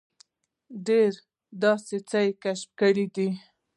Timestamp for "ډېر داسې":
0.87-1.97